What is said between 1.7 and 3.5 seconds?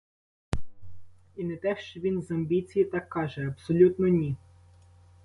що він з амбіції так каже,